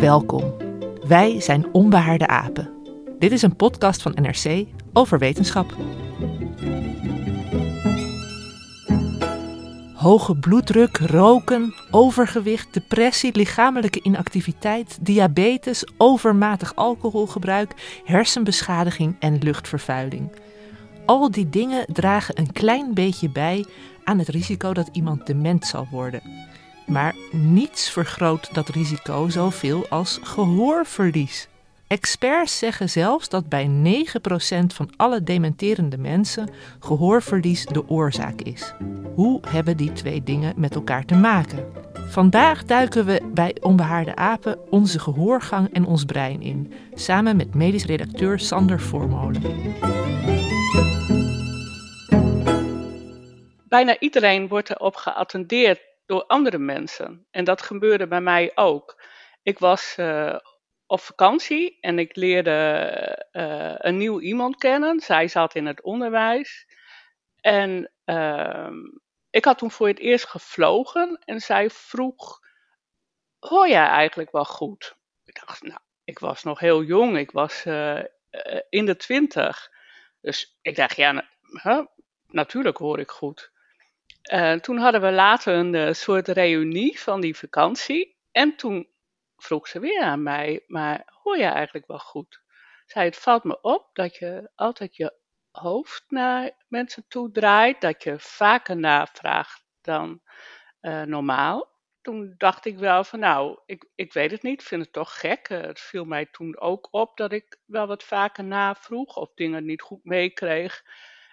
[0.00, 0.54] Welkom.
[1.06, 2.70] Wij zijn Onbehaarde Apen.
[3.18, 5.76] Dit is een podcast van NRC over wetenschap.
[9.94, 20.30] Hoge bloeddruk, roken, overgewicht, depressie, lichamelijke inactiviteit, diabetes, overmatig alcoholgebruik, hersenbeschadiging en luchtvervuiling.
[21.06, 23.64] Al die dingen dragen een klein beetje bij
[24.04, 26.22] aan het risico dat iemand dement zal worden.
[26.90, 31.48] Maar niets vergroot dat risico zoveel als gehoorverlies.
[31.86, 33.70] Experts zeggen zelfs dat bij
[34.66, 36.48] 9% van alle dementerende mensen
[36.80, 38.74] gehoorverlies de oorzaak is.
[39.14, 41.64] Hoe hebben die twee dingen met elkaar te maken?
[42.08, 47.84] Vandaag duiken we bij Onbehaarde Apen onze gehoorgang en ons brein in, samen met medisch
[47.84, 49.42] redacteur Sander Voormolen.
[53.68, 57.26] Bijna iedereen wordt erop geattendeerd door andere mensen.
[57.30, 59.02] En dat gebeurde bij mij ook.
[59.42, 60.38] Ik was uh,
[60.86, 65.00] op vakantie en ik leerde uh, een nieuw iemand kennen.
[65.00, 66.66] Zij zat in het onderwijs.
[67.40, 68.70] En uh,
[69.30, 72.40] ik had toen voor het eerst gevlogen en zij vroeg:
[73.38, 74.96] Hoor jij eigenlijk wel goed?
[75.24, 78.02] Ik dacht, nou, ik was nog heel jong, ik was uh,
[78.68, 79.70] in de twintig.
[80.20, 81.28] Dus ik dacht, ja,
[82.26, 83.52] natuurlijk hoor ik goed.
[84.32, 88.16] Uh, toen hadden we later een uh, soort reunie van die vakantie.
[88.32, 88.88] En toen
[89.36, 92.40] vroeg ze weer aan mij, maar hoor je eigenlijk wel goed?
[92.86, 95.14] Zei, het valt me op dat je altijd je
[95.50, 100.22] hoofd naar mensen toe draait, dat je vaker navraagt dan
[100.80, 101.68] uh, normaal.
[102.00, 105.20] Toen dacht ik wel van, nou, ik, ik weet het niet, ik vind het toch
[105.20, 105.48] gek.
[105.48, 109.82] het viel mij toen ook op dat ik wel wat vaker navroeg of dingen niet
[109.82, 110.84] goed meekreeg.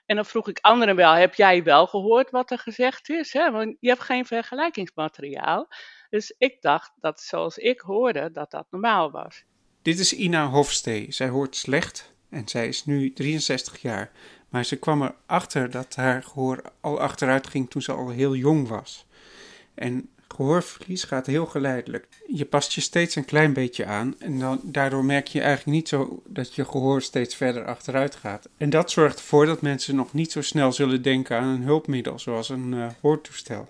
[0.07, 3.33] En dan vroeg ik anderen wel, heb jij wel gehoord wat er gezegd is?
[3.33, 3.51] Hè?
[3.51, 5.67] Want je hebt geen vergelijkingsmateriaal.
[6.09, 9.43] Dus ik dacht dat zoals ik hoorde, dat dat normaal was.
[9.81, 11.11] Dit is Ina Hofstee.
[11.11, 14.11] Zij hoort slecht en zij is nu 63 jaar.
[14.49, 18.67] Maar ze kwam erachter dat haar gehoor al achteruit ging toen ze al heel jong
[18.67, 19.05] was.
[19.75, 22.07] En gehoorverlies gaat heel geleidelijk.
[22.27, 25.87] Je past je steeds een klein beetje aan en dan, daardoor merk je eigenlijk niet
[25.87, 28.49] zo dat je gehoor steeds verder achteruit gaat.
[28.57, 32.19] En dat zorgt ervoor dat mensen nog niet zo snel zullen denken aan een hulpmiddel
[32.19, 33.67] zoals een uh, hoortoestel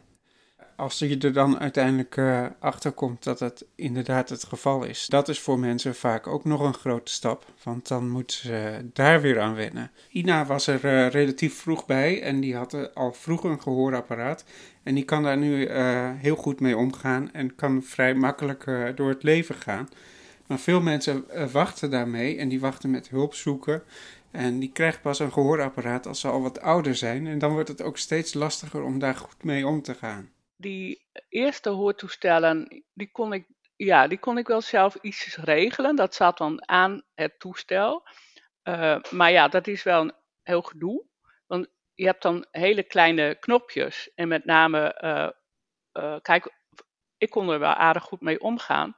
[0.78, 5.30] als je er dan uiteindelijk uh, achter komt dat het inderdaad het geval is, dat
[5.30, 9.40] is voor mensen vaak ook nog een grote stap, want dan moeten ze daar weer
[9.40, 9.92] aan wennen.
[10.10, 14.44] Ina was er uh, relatief vroeg bij en die had uh, al vroeg een gehoorapparaat
[14.84, 15.72] en die kan daar nu
[16.18, 18.66] heel goed mee omgaan en kan vrij makkelijk
[18.96, 19.90] door het leven gaan.
[20.48, 23.84] Maar veel mensen wachten daarmee en die wachten met hulp zoeken.
[24.32, 27.28] En die krijgen pas een gehoorapparaat als ze al wat ouder zijn.
[27.28, 31.08] En dan wordt het ook steeds lastiger om daar goed mee om te gaan die
[31.30, 35.96] eerste hoortoestellen, die kon ik, ja, die kon ik wel zelf iets regelen.
[35.96, 38.08] Dat zat dan aan het toestel.
[38.64, 40.14] Uh, maar ja, dat is wel een
[40.44, 41.06] heel gedoe.
[41.48, 44.12] Want je hebt dan hele kleine knopjes.
[44.16, 45.30] En met name, uh,
[46.04, 46.54] uh, kijk,
[47.18, 48.96] ik kon er wel aardig goed mee omgaan.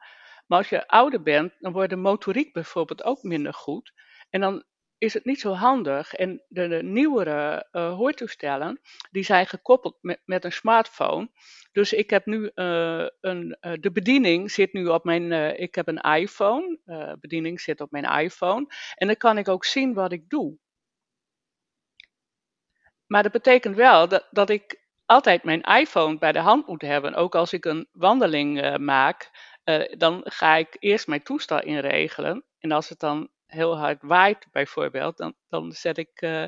[0.47, 3.94] Maar als je ouder bent, dan wordt de motoriek bijvoorbeeld ook minder goed.
[4.29, 4.64] En dan
[4.99, 6.13] is het niet zo handig.
[6.13, 8.79] En de, nieuwere uh, hoortoestellen,
[9.11, 11.29] die zijn gekoppeld met, een smartphone.
[11.72, 15.87] Dus ik heb nu uh, een, uh, de bediening zit nu op mijn, ik heb
[15.87, 16.79] een iPhone,
[17.19, 18.66] bediening zit op mijn iPhone.
[18.96, 20.57] En dan kan ik ook zien wat ik doe.
[23.07, 27.16] Maar dat betekent wel dat, dat ik altijd mijn iPhone bij de hand moet hebben.
[27.16, 29.31] Ook als ik een wandeling maak,
[29.97, 32.43] dan ga ik eerst mijn toestel inregelen.
[32.59, 36.43] En als het dan heel hard waait bijvoorbeeld, dan, dan zet ik uh,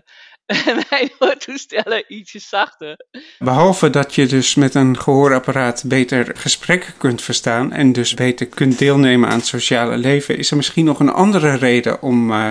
[0.90, 3.06] mijn hoortoestellen ietsje zachter.
[3.40, 8.80] Behalve dat je dus met een gehoorapparaat beter gesprekken kunt verstaan en dus beter kunt
[8.80, 12.50] deelnemen aan het sociale leven, is er misschien nog een andere reden om uh,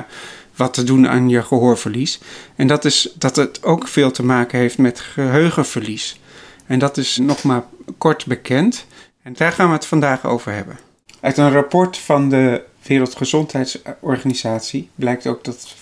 [0.57, 2.21] wat te doen aan je gehoorverlies.
[2.57, 6.21] En dat is dat het ook veel te maken heeft met geheugenverlies.
[6.67, 7.65] En dat is nog maar
[7.99, 8.87] kort bekend.
[9.23, 10.79] En daar gaan we het vandaag over hebben.
[11.21, 15.81] Uit een rapport van de Wereldgezondheidsorganisatie blijkt ook dat 75%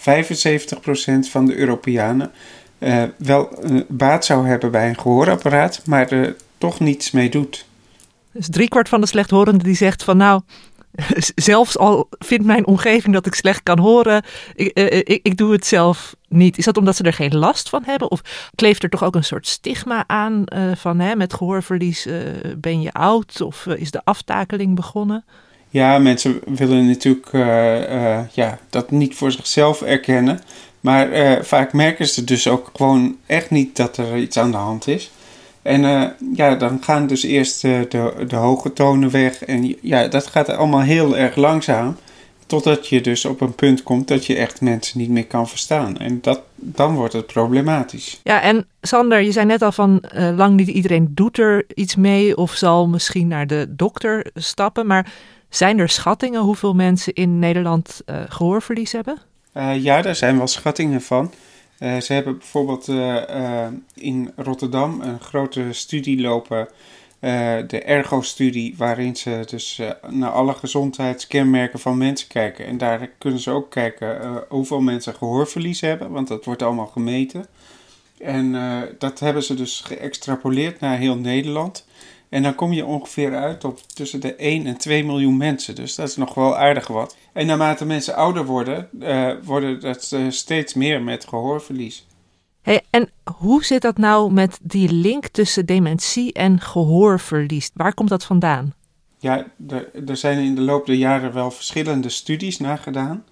[1.31, 2.31] van de Europeanen
[2.79, 3.59] uh, wel
[3.89, 7.67] baat zou hebben bij een gehoorapparaat, maar er toch niets mee doet.
[8.33, 10.41] Dus driekwart van de slechthorenden die zegt van nou,
[11.35, 14.23] zelfs al vindt mijn omgeving dat ik slecht kan horen,
[14.55, 16.59] ik, uh, ik, ik, doe het zelf niet.
[16.59, 18.11] Is dat omdat ze er geen last van hebben?
[18.11, 20.45] Of kleeft er toch ook een soort stigma aan
[20.75, 22.09] van hè, met gehoorverlies
[22.57, 25.25] ben je oud of is de aftakeling begonnen?
[25.71, 27.29] Ja, mensen willen natuurlijk
[28.33, 30.41] ja, dat niet voor zichzelf erkennen.
[30.81, 34.87] Maar vaak merken ze dus ook gewoon echt niet dat er iets aan de hand
[34.87, 35.11] is.
[35.63, 37.87] En ja, dan gaan dus eerst de,
[38.29, 39.45] de hoge tonen weg.
[39.45, 41.97] En ja, dat gaat allemaal heel erg langzaam.
[42.47, 45.99] Totdat je dus op een punt komt dat je echt mensen niet meer kan verstaan.
[45.99, 48.21] En dat, dan wordt het problematisch.
[48.23, 50.03] Ja, en Sander, je zei net al van
[50.37, 54.87] lang niet iedereen doet er iets mee of zal misschien naar de dokter stappen.
[54.87, 55.13] Maar
[55.49, 59.19] zijn er schattingen hoeveel mensen in Nederland gehoorverlies hebben?
[59.75, 61.33] ja, daar zijn wel schattingen van.
[61.79, 62.89] Uh, ze hebben bijvoorbeeld
[63.95, 66.69] in Rotterdam een grote studie lopen,
[67.67, 72.67] de Ergo-studie, waarin ze dus naar alle gezondheidskenmerken van mensen kijken.
[72.67, 77.47] En daar kunnen ze ook kijken hoeveel mensen gehoorverlies hebben, want dat wordt allemaal gemeten.
[78.19, 78.57] En
[78.99, 81.87] dat hebben ze dus geëxtrapoleerd naar heel Nederland.
[82.29, 85.75] En dan kom je ongeveer uit op tussen de 1 en 2 miljoen mensen.
[85.75, 87.17] Dus dat is nog wel aardig wat.
[87.33, 92.07] En naarmate mensen ouder worden, uh, worden dat uh, steeds meer met gehoorverlies.
[92.63, 97.71] Hey, en hoe zit dat nou met die link tussen dementie en gehoorverlies?
[97.75, 98.75] Waar komt dat vandaan?
[99.19, 103.25] Ja, er, er zijn in de loop der jaren wel verschillende studies naar gedaan.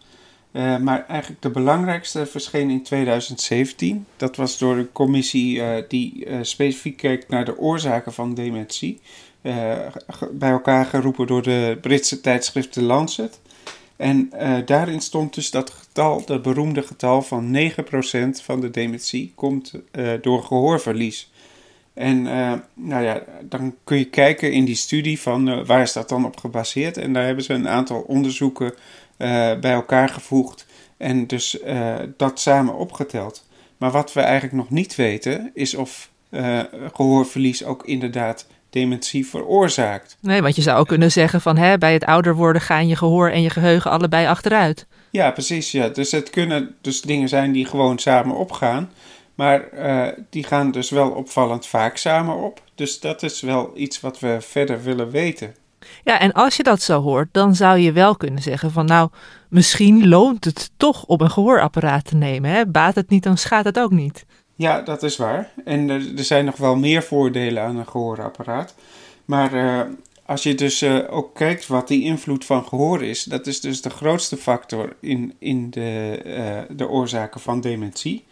[0.53, 4.07] Uh, maar eigenlijk de belangrijkste verscheen in 2017.
[4.17, 9.01] Dat was door een commissie uh, die uh, specifiek keek naar de oorzaken van dementie.
[10.31, 13.41] bij elkaar geroepen door de Britse tijdschrift The Lancet.
[13.97, 14.31] En
[14.65, 19.73] daarin stond dus dat getal, dat beroemde getal van 9% van de dementie komt
[20.21, 21.31] door gehoorverlies.
[21.95, 22.23] En
[22.75, 26.37] nou ja, dan kun je kijken in die studie van waar is dat dan op
[26.37, 26.97] gebaseerd.
[26.97, 28.75] En daar hebben ze een aantal onderzoeken
[29.61, 30.67] bij elkaar gevoegd
[30.97, 33.45] en dus uh, dat samen opgeteld.
[33.77, 36.61] Maar wat we eigenlijk nog niet weten is of uh,
[36.93, 40.17] gehoorverlies ook inderdaad dementie veroorzaakt.
[40.21, 42.97] Nee, want je zou ook kunnen zeggen van hè, bij het ouder worden gaan je
[42.97, 44.87] gehoor en je geheugen allebei achteruit.
[45.11, 45.71] Ja, precies.
[45.71, 45.89] Ja.
[45.89, 48.91] Dus het kunnen dus dingen zijn die gewoon samen opgaan.
[49.35, 52.63] Maar uh, die gaan dus wel opvallend vaak samen op.
[52.75, 55.55] Dus dat is wel iets wat we verder willen weten.
[56.05, 59.11] Ja, en als je dat zo hoort, dan zou je wel kunnen zeggen van nou,
[59.49, 62.51] misschien loont het toch om een gehoorapparaat te nemen.
[62.51, 62.67] Hè?
[62.67, 64.25] Baat het niet, dan schaadt het ook niet.
[64.55, 65.51] Ja, dat is waar.
[65.65, 68.75] En er, zijn nog wel meer voordelen aan een gehoorapparaat.
[69.25, 69.81] Maar uh,
[70.27, 73.83] als je dus uh, ook kijkt wat die invloed van gehoor is, dat is dus
[73.83, 78.25] de grootste factor in, in de, uh, de oorzaken van dementie,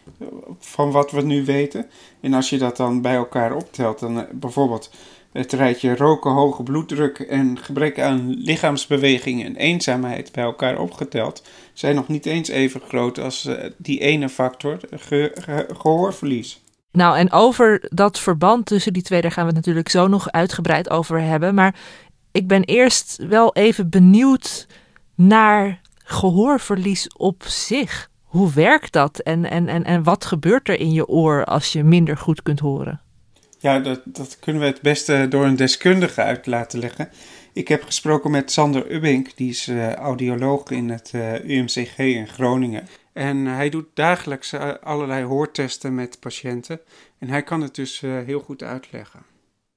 [0.59, 1.85] van wat we nu weten.
[2.21, 4.89] En als je dat dan bij elkaar optelt, dan bijvoorbeeld
[5.37, 11.43] het rijtje roken, hoge bloeddruk en gebrek aan lichaamsbeweging en eenzaamheid bij elkaar opgeteld
[11.73, 16.61] zijn nog niet eens even groot als uh, die ene factor, ge ge gehoorverlies.
[16.91, 20.31] Nou, en over dat verband tussen die twee, daar gaan we het natuurlijk zo nog
[20.31, 21.55] uitgebreid over hebben.
[21.55, 21.75] Maar
[22.31, 24.67] ik ben eerst wel even benieuwd
[25.15, 28.09] naar gehoorverlies op zich.
[28.23, 31.83] Hoe werkt dat en, en, en, en wat gebeurt er in je oor als je
[31.83, 33.01] minder goed kunt horen?
[33.65, 37.09] Ja, dat, dat kunnen we het beste door een deskundige uit laten leggen.
[37.53, 42.27] Ik heb gesproken met Sander Ubbink, die is uh, audioloog in het eh, UMCG in
[42.27, 42.87] Groningen.
[43.13, 46.79] En hij doet dagelijks uh, allerlei hoortesten met patiënten.
[47.19, 49.34] En hij kan het dus heel goed uitleggen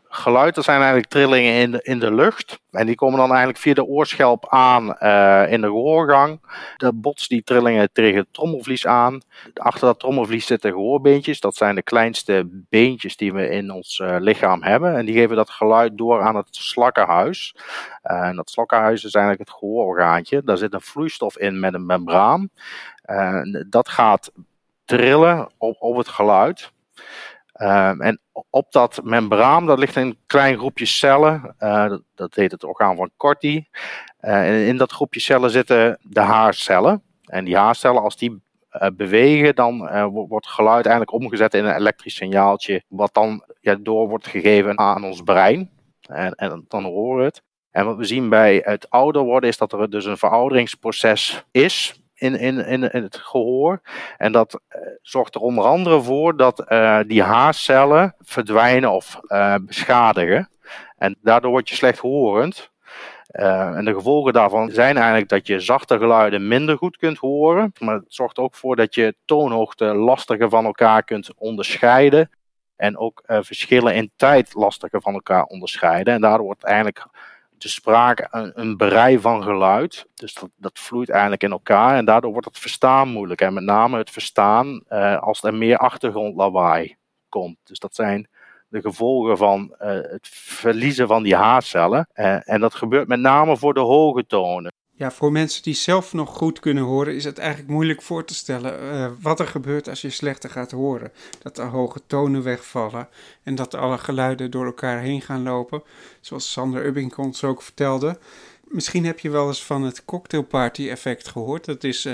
[0.08, 2.60] geluid, zijn eigenlijk trillingen in de, in de lucht.
[2.70, 6.40] En die komen dan eigenlijk via de oorschelp aan uh, in de gehoorgang.
[6.76, 9.20] De bots die trillingen tegen het trommelvlies aan.
[9.54, 11.40] Achter dat trommelvlies zitten gehoorbeentjes.
[11.40, 14.96] Dat zijn de kleinste beentjes die we in ons uh, lichaam hebben.
[14.96, 17.54] En die geven dat geluid door aan het slakkenhuis.
[18.04, 20.42] Uh, en dat slakkenhuis is eigenlijk het gehoororgaantje.
[20.44, 22.50] Daar zit een vloeistof in met een membraan.
[23.68, 24.32] dat gaat
[24.84, 26.72] trillen op, op het geluid.
[27.62, 32.64] Um, en op dat membraan, dat ligt een klein groepje cellen, uh, dat, heet het
[32.64, 33.66] orgaan van Corti.
[34.20, 37.02] Uh, en in dat groepje cellen zitten de haarcellen.
[37.24, 39.78] En die haarcellen, als die uh, bewegen, dan
[40.10, 45.04] wordt geluid eigenlijk omgezet in een elektrisch signaaltje, wat dan ja, door wordt gegeven aan
[45.04, 45.70] ons brein.
[46.00, 47.42] En, en dan horen we het.
[47.70, 52.00] En wat we zien bij het ouder worden, is dat er dus een verouderingsproces is
[52.18, 53.80] in, in, in, het gehoor.
[54.16, 56.64] En dat uh, zorgt er onder andere voor dat
[57.06, 59.20] die haarcellen verdwijnen of
[59.60, 60.48] beschadigen.
[60.96, 62.70] En daardoor word je slechthorend.
[63.32, 67.72] Uh, en de gevolgen daarvan zijn eigenlijk dat je zachte geluiden minder goed kunt horen.
[67.78, 72.30] Maar het zorgt ook voor dat je toonhoogte lastiger van elkaar kunt onderscheiden.
[72.76, 76.14] En ook verschillen in tijd lastiger van elkaar onderscheiden.
[76.14, 77.06] En daardoor wordt eigenlijk
[77.62, 80.06] de spraak een, een berei van geluid.
[80.14, 81.96] Dus dat, vloeit eigenlijk in elkaar.
[81.96, 83.40] En daardoor wordt het verstaan moeilijk.
[83.40, 86.96] En met name het verstaan uh, als er meer achtergrondlawaai
[87.28, 87.56] komt.
[87.64, 88.28] Dus dat zijn
[88.68, 92.08] de gevolgen van uh, het verliezen van die haarcellen.
[92.14, 94.72] Uh, en dat gebeurt met name voor de hoge tonen.
[94.98, 98.34] Ja, voor mensen die zelf nog goed kunnen horen, is het eigenlijk moeilijk voor te
[98.34, 101.12] stellen uh, wat er gebeurt als je slechter gaat horen.
[101.42, 103.08] Dat de hoge tonen wegvallen
[103.42, 105.82] en dat alle geluiden door elkaar heen gaan lopen.
[106.20, 108.18] Zoals Sander Ubbing ons ook vertelde.
[108.64, 111.64] Misschien heb je wel eens van het cocktailparty effect gehoord.
[111.64, 112.08] Dat is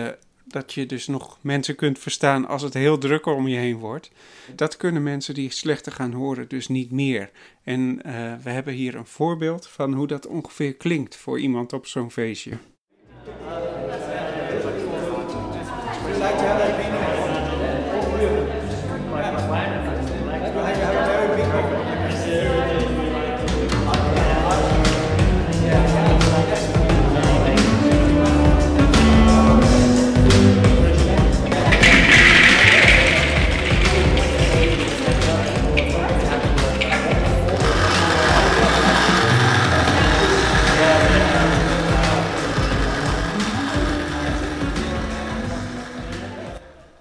[0.44, 4.10] dat je dus nog mensen kunt verstaan als het heel druk om je heen wordt.
[4.54, 7.30] Dat kunnen mensen die slechter gaan horen dus niet meer.
[7.62, 11.86] En uh, we hebben hier een voorbeeld van hoe dat ongeveer klinkt voor iemand op
[11.86, 12.58] zo'n feestje.
[16.06, 16.73] Vielleicht, Herr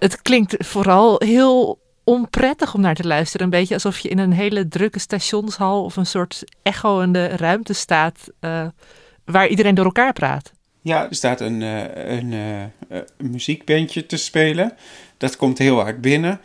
[0.04, 3.44] het klinkt vooral heel onprettig om naar te luisteren.
[3.44, 8.28] Een beetje alsof je in een hele drukke stationshal of een soort echoende ruimte staat
[8.40, 8.66] uh,
[9.24, 10.52] waar iedereen door elkaar praat.
[10.80, 12.62] Ja, er staat een, uh,
[13.16, 14.72] een muziekbandje te spelen.
[15.16, 16.40] Dat komt heel hard binnen.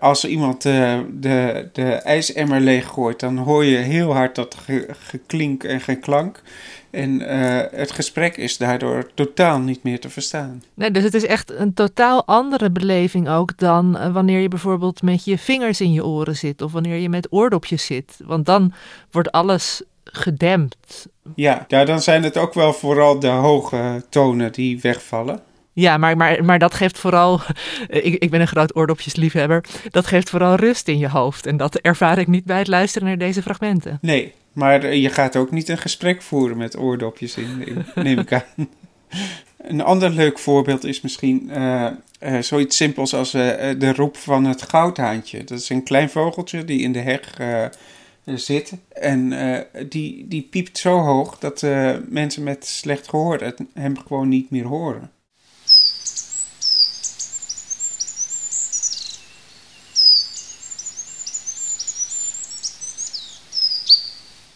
[0.00, 5.80] als iemand de, de ijsemmer leeggooit, dan hoor je heel hard dat ge, geklink en
[5.80, 6.42] geklank.
[6.90, 10.62] En uh, het gesprek is daardoor totaal niet meer te verstaan.
[10.74, 15.02] Nee, dus het is echt een totaal andere beleving ook dan uh, wanneer je bijvoorbeeld
[15.02, 18.20] met je vingers in je oren zit of wanneer je met oordopjes zit.
[18.24, 18.72] Want dan
[19.10, 21.08] wordt alles gedempt.
[21.34, 25.42] Ja, ja, dan zijn het ook wel vooral de hoge tonen die wegvallen.
[25.78, 27.40] Ja, maar, maar, maar dat geeft vooral.
[27.88, 29.64] Ik, ik ben een groot oordopjesliefhebber.
[29.90, 31.46] Dat geeft vooral rust in je hoofd.
[31.46, 33.98] En dat ervaar ik niet bij het luisteren naar deze fragmenten.
[34.00, 38.42] Nee, maar je gaat ook niet een gesprek voeren met oordopjes in, neem ik aan.
[39.58, 41.90] Een ander leuk voorbeeld is misschien uh,
[42.40, 45.44] zoiets simpels als de roep van het goudhaantje.
[45.44, 47.36] Dat is een klein vogeltje die in de heg
[48.24, 48.72] zit.
[48.92, 49.32] En
[49.88, 51.66] die, die piept zo hoog dat
[52.08, 55.10] mensen met slecht gehoor het, hem gewoon niet meer horen.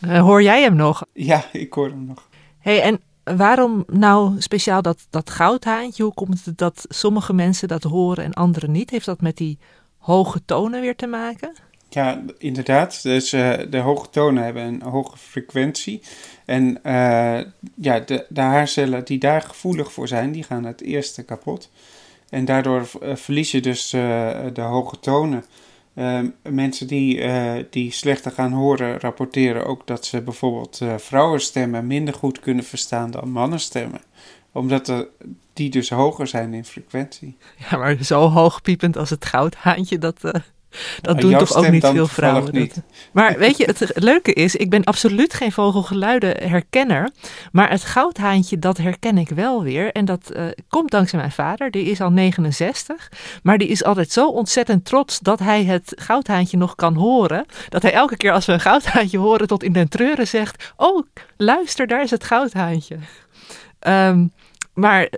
[0.09, 1.04] Hoor jij hem nog?
[1.12, 2.28] Ja, ik hoor hem nog.
[2.59, 6.02] hey, en waarom nou speciaal dat, dat goudhaantje?
[6.02, 8.90] Hoe komt het dat sommige mensen dat horen en anderen niet?
[8.90, 9.59] Heeft dat met die
[9.99, 11.52] hoge tonen weer te maken?
[11.88, 13.02] Ja, inderdaad.
[13.02, 16.02] Dus uh, de hoge tonen hebben een hoge frequentie.
[16.44, 17.40] En uh,
[17.75, 21.71] ja, de, de haarcellen die daar gevoelig voor zijn, die gaan het eerste kapot.
[22.28, 25.44] En daardoor verlies je dus de hoge tonen.
[25.94, 31.87] Uh, mensen die, uh, die slechter gaan horen rapporteren ook dat ze bijvoorbeeld uh, vrouwenstemmen
[31.87, 34.00] minder goed kunnen verstaan dan mannenstemmen.
[34.52, 35.08] Omdat de,
[35.52, 37.37] die dus hoger zijn in frequentie.
[37.70, 40.40] Ja, maar zo hoog piepend als het goudhaantje, dat, eh,
[41.00, 42.54] dat doen toch ook niet veel vrouwen.
[42.54, 42.82] Niet.
[43.12, 47.10] Maar weet je, het leuke is, ik ben absoluut geen vogelgeluidenherkenner.
[47.52, 49.92] Maar het goudhaantje, dat herken ik wel weer.
[49.92, 53.10] En dat uh, komt dankzij mijn vader, die is al 69.
[53.42, 57.46] Maar die is altijd zo ontzettend trots dat hij het goudhaantje nog kan horen.
[57.68, 60.72] Dat hij elke keer als we een goudhaantje horen tot in den treuren zegt...
[60.76, 62.96] Oh, luister, daar is het goudhaantje.
[63.86, 64.32] Um,
[64.74, 65.08] maar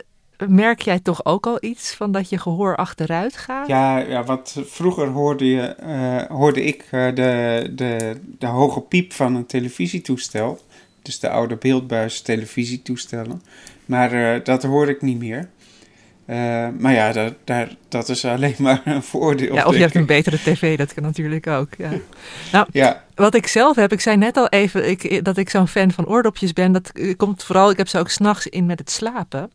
[0.49, 3.67] merk jij toch ook al iets van dat je gehoor achteruit gaat?
[3.67, 9.13] Ja, ja want vroeger hoorde, je, uh, hoorde ik uh, de, de, de hoge piep
[9.13, 10.61] van een televisietoestel.
[11.03, 13.43] Dus de oude beeldbuis televisietoestellen.
[13.87, 15.49] Maar uh, dat hoor ik niet meer.
[16.79, 19.55] maar ja, dat, daar, dat is alleen maar een voordeel.
[19.55, 21.69] Ja, of je hebt een betere tv, dat kan natuurlijk ook.
[21.79, 21.91] Ja.
[22.53, 23.05] Nou, ja.
[23.15, 26.07] wat ik zelf heb, ik zei net al even ik, dat ik zo'n fan van
[26.07, 26.73] oordopjes ben.
[26.73, 29.51] Dat komt vooral, ik heb ze ook s'nachts in met het slapen.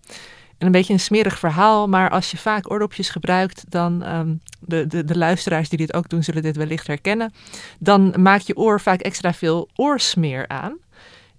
[0.65, 5.03] Een beetje een smerig verhaal, maar als je vaak oordopjes gebruikt, dan, ehm, de, de,
[5.03, 7.33] de luisteraars die dit ook doen, zullen dit wellicht herkennen,
[7.79, 10.77] dan maakt je oor vaak extra veel oorsmeer aan.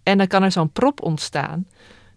[0.03, 1.67] En dan kan er zo'n prop ontstaan.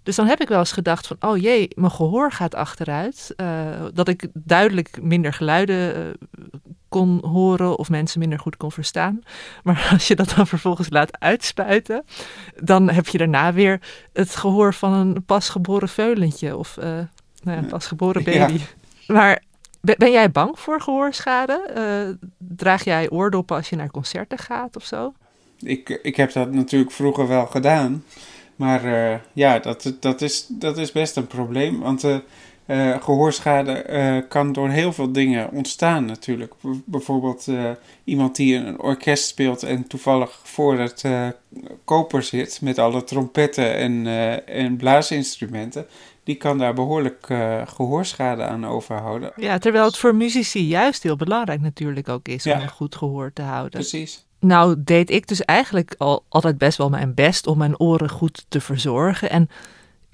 [0.04, 3.34] Dus dan heb ik wel eens gedacht van, oh jee, mijn gehoor gaat achteruit.
[3.38, 3.48] Uh,
[3.94, 6.30] dat ik duidelijk minder geluiden uh,
[6.94, 9.22] kon horen of mensen minder goed kon verstaan.
[9.64, 12.06] Maar als je dat dan vervolgens laat uitspuiten,
[12.64, 13.82] dan heb je daarna weer
[14.14, 16.84] het gehoor van een pasgeboren veulentje of uh,
[17.44, 18.54] nou ja, pasgeboren baby.
[18.54, 19.14] Ja.
[19.14, 19.44] Maar
[19.82, 22.18] ben jij bang voor gehoorschade?
[22.38, 25.14] draag jij oordoppen als je naar concerten gaat of zo?
[25.60, 28.04] Ik, ik heb dat natuurlijk vroeger wel gedaan.
[28.56, 31.80] Maar uh, ja, dat, dat, is, dat is best een probleem.
[31.80, 32.18] Want uh,
[32.66, 36.54] uh, gehoorschade kan door heel veel dingen ontstaan natuurlijk.
[36.62, 37.48] B bijvoorbeeld
[38.04, 41.04] iemand die in een orkest speelt en toevallig voor het
[41.86, 44.08] koper zit met alle trompetten en,
[44.48, 45.86] en blaasinstrumenten.
[46.24, 47.28] Die kan daar behoorlijk
[47.66, 49.32] gehoorschade aan overhouden.
[49.36, 52.56] Ja, terwijl het voor muzici juist heel belangrijk natuurlijk ook is ja.
[52.56, 53.72] om een goed gehoor te houden.
[53.72, 54.26] Precies.
[54.40, 58.46] Nou deed ik dus eigenlijk al, altijd best wel mijn best om mijn oren goed
[58.48, 59.30] te verzorgen.
[59.30, 59.50] En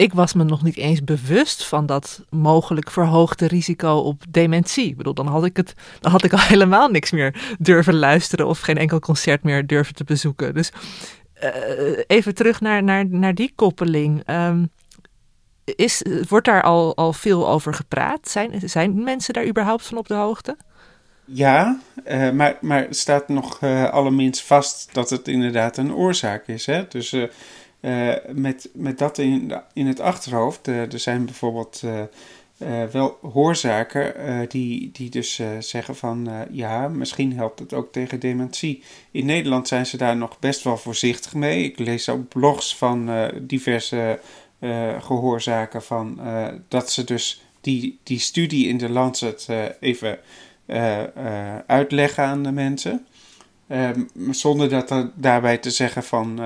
[0.00, 4.86] ik was me nog niet eens bewust van dat mogelijk verhoogde risico op dementie.
[4.86, 8.46] Ik bedoel, dan had ik, het, dan had ik al helemaal niks meer durven luisteren
[8.46, 10.54] of geen enkel concert meer durven te bezoeken.
[10.54, 10.72] Dus
[11.42, 14.22] uh, even terug naar, naar, naar die koppeling.
[14.28, 14.70] Um,
[15.64, 18.28] is, wordt daar al, al veel over gepraat?
[18.28, 20.56] Zijn, zijn mensen daar überhaupt van op de hoogte?
[21.24, 26.66] Ja, uh, maar, maar staat nog uh, allerminst vast dat het inderdaad een oorzaak is.
[26.66, 26.86] Hè?
[26.88, 27.14] Dus
[27.80, 31.82] uh, met, met dat in, in het achterhoofd, er zijn bijvoorbeeld
[32.92, 34.14] wel hoorzaken
[34.48, 38.82] die, die dus zeggen van ja, misschien helpt het ook tegen dementie.
[39.10, 41.64] In Nederland zijn ze daar nog best wel voorzichtig mee.
[41.64, 44.20] Ik lees op blogs van diverse
[45.00, 46.20] gehoorzaken van
[46.68, 49.48] dat ze dus die, die studie in de Lancet
[49.80, 50.18] even
[51.66, 53.06] uitleggen aan de mensen.
[53.70, 56.40] Ehm, zonder dat er, daarbij te zeggen van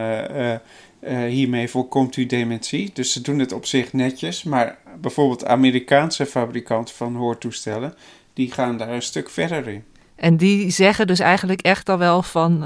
[1.27, 2.91] hiermee voorkomt u dementie.
[2.93, 4.43] Dus ze doen het op zich netjes.
[4.43, 7.95] Maar bijvoorbeeld Amerikaanse fabrikanten van hoortoestellen,
[8.33, 9.85] die gaan daar een stuk verder in.
[10.17, 12.59] En die zeggen dus eigenlijk echt al wel van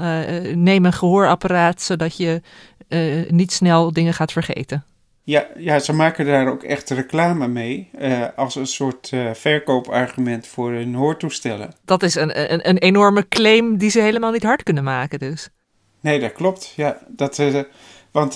[0.63, 2.41] neem een gehoorapparaat zodat je
[3.29, 4.83] niet snel dingen gaat vergeten.
[5.23, 10.71] Ja, ja, ze maken daar ook echt reclame mee uh, als een soort verkoopargument voor
[10.71, 11.73] hun hoortoestellen.
[11.85, 15.49] Dat is een, een, een, enorme claim die ze helemaal niet hard kunnen maken dus.
[16.01, 16.73] Nee, dat klopt.
[16.75, 17.35] Ja, dat,
[18.11, 18.33] want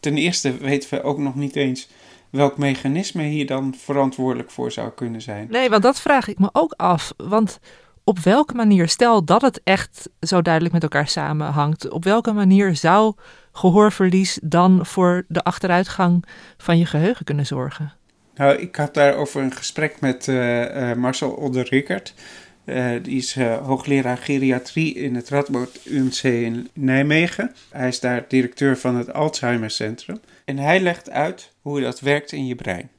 [0.00, 1.88] ten eerste weten we ook nog niet eens
[2.30, 5.46] welk mechanisme hier dan verantwoordelijk voor zou kunnen zijn.
[5.50, 7.12] Nee, want dat vraag ik me ook af.
[7.16, 7.58] Want
[8.04, 12.76] op welke manier, stel dat het echt zo duidelijk met elkaar samenhangt, op welke manier
[12.76, 13.14] zou
[13.52, 16.24] gehoorverlies dan voor de achteruitgang
[16.56, 17.92] van je geheugen kunnen zorgen?
[18.34, 22.14] Nou, ik had daarover een gesprek met uh, uh, Marcel Older-Rickert.
[22.68, 27.52] Uh, die is hoogleraar geriatrie in het Radboud UMC in Nijmegen.
[27.70, 30.20] Hij is daar directeur van het Alzheimer Centrum.
[30.44, 32.90] En hij legt uit hoe dat werkt in je brein.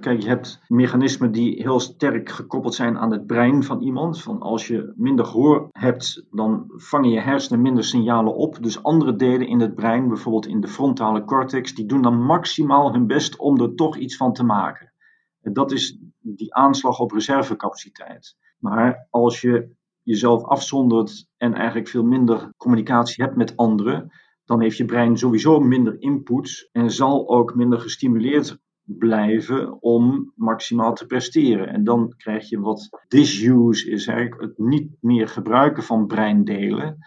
[0.00, 4.22] Kijk, je hebt mechanismen die heel sterk gekoppeld zijn aan het brein van iemand.
[4.22, 8.62] Van als je minder gehoor hebt, dan vangen je hersenen minder signalen op.
[8.62, 12.92] Dus andere delen in het brein, bijvoorbeeld in de frontale cortex, die doen dan maximaal
[12.92, 14.92] hun best om er toch iets van te maken.
[15.40, 18.36] En dat is die aanslag op reservecapaciteit.
[18.62, 19.68] Maar als je
[20.02, 24.10] jezelf afzondert en eigenlijk veel minder communicatie hebt met anderen,
[24.44, 30.94] dan heeft je brein sowieso minder input en zal ook minder gestimuleerd blijven om maximaal
[30.94, 31.68] te presteren.
[31.68, 36.98] En dan krijg je wat disuse is eigenlijk het niet meer gebruiken van breindelen.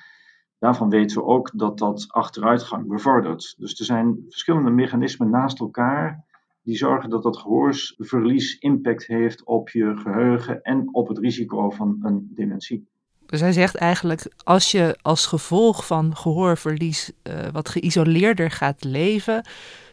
[0.60, 3.56] Daarvan weten we ook dat dat achteruitgang bevordert.
[3.58, 6.25] Dus er zijn verschillende mechanismen naast elkaar
[6.66, 11.98] die zorgen dat dat gehoorsverlies impact heeft op je geheugen en op het risico van
[12.02, 12.88] een dementie.
[13.26, 19.46] Dus hij zegt eigenlijk, als je als gevolg van gehoorverlies uh, wat geïsoleerder gaat leven,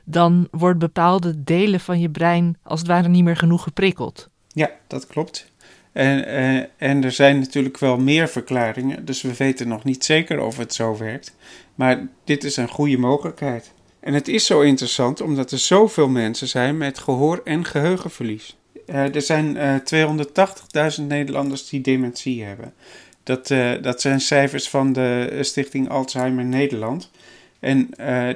[0.05, 4.29] dan wordt bepaalde delen van je brein als het ware niet meer genoeg geprikkeld.
[4.49, 5.53] Ja, dat klopt.
[5.93, 10.05] En, en, eh, en er zijn natuurlijk wel meer verklaringen, dus we weten nog niet
[10.05, 11.37] zeker of het zo werkt.
[11.75, 13.73] Maar dit is een goede mogelijkheid.
[14.03, 18.57] En het is zo interessant omdat er zoveel mensen zijn met gehoor- en geheugenverlies.
[18.87, 22.75] Uh, er zijn uh, eh, 280.000 Nederlanders die dementie hebben.
[23.23, 27.11] Dat, uh, dat zijn cijfers van de Stichting Alzheimer Nederland.
[27.59, 27.91] En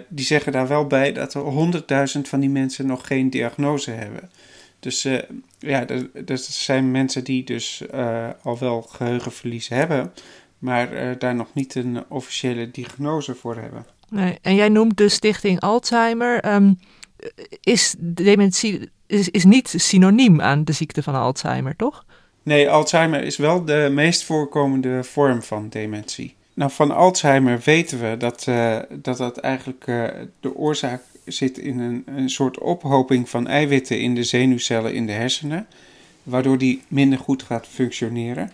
[0.08, 4.30] die zeggen daar wel bij dat er honderdduizend van die mensen nog geen diagnose hebben.
[4.80, 5.02] Dus
[5.58, 7.82] ja, er, zijn mensen die dus
[8.42, 10.12] al wel geheugenverlies hebben,
[10.58, 13.86] maar daar nog niet een officiële diagnose voor hebben.
[14.10, 16.54] Nee, en jij noemt de stichting Alzheimer.
[16.54, 16.78] Um,
[17.60, 22.04] is dementie is, is niet synoniem aan de ziekte van Alzheimer, toch?
[22.42, 26.34] Nee, Alzheimer is wel de meest voorkomende vorm van dementie.
[26.54, 30.08] Nou, van Alzheimer weten we dat uh, dat, dat eigenlijk uh,
[30.40, 35.12] de oorzaak zit in een, een soort ophoping van eiwitten in de zenuwcellen in de
[35.12, 35.66] hersenen,
[36.22, 38.52] waardoor die minder goed gaat functioneren.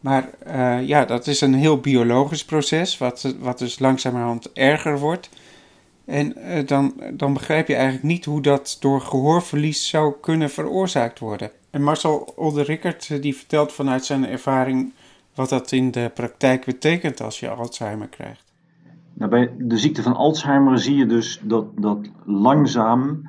[0.00, 5.30] Maar uh, ja, dat is een heel biologisch proces, wat, wat dus langzamerhand erger wordt.
[6.04, 11.18] En uh, dan, dan begrijp je eigenlijk niet hoe dat door gehoorverlies zou kunnen veroorzaakt
[11.18, 11.50] worden.
[11.70, 14.92] En Marcel Olde-Rickert die vertelt vanuit zijn ervaring
[15.34, 18.44] wat dat in de praktijk betekent als je Alzheimer krijgt.
[19.12, 23.28] Nou, bij de ziekte van Alzheimer zie je dus dat, dat langzaam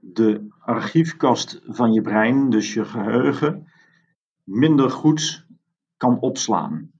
[0.00, 3.66] de archiefkast van je brein, dus je geheugen,
[4.44, 5.45] minder goed
[5.96, 6.90] kan opslaan.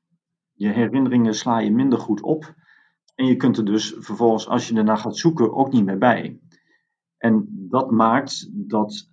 [0.52, 2.54] Je herinneringen sla je minder goed op.
[3.14, 6.40] En je kunt er dus vervolgens, als je ernaar gaat zoeken, ook niet meer bij.
[7.16, 9.10] En dat maakt dat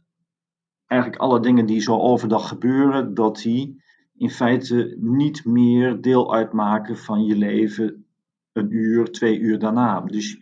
[0.85, 3.83] eigenlijk alle dingen die zo overdag gebeuren, dat die
[4.15, 8.05] in feite niet meer deel uitmaken van je leven
[8.51, 10.01] een uur, twee uur daarna.
[10.01, 10.37] Dus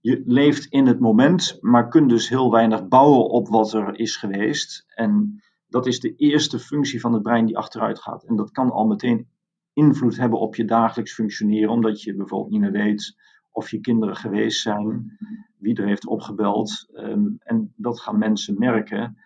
[0.00, 4.16] je leeft in het moment, maar kunt dus heel weinig bouwen op wat er is
[4.16, 4.84] geweest.
[4.94, 5.42] En
[5.74, 8.24] dat is de eerste functie van het brein die achteruit gaat.
[8.24, 9.28] En dat kan al meteen
[9.72, 13.16] invloed hebben op je dagelijks functioneren, omdat je bijvoorbeeld niet meer weet
[13.50, 15.18] of je kinderen geweest zijn,
[15.58, 16.90] wie er heeft opgebeld.
[16.92, 19.18] Um, en dat gaan mensen merken.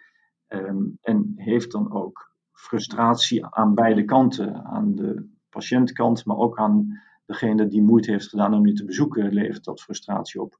[0.48, 4.64] Um, en heeft dan ook frustratie aan beide kanten.
[4.64, 9.32] Aan de patiëntkant, maar ook aan degene die moeite heeft gedaan om je te bezoeken,
[9.32, 10.58] levert dat frustratie op.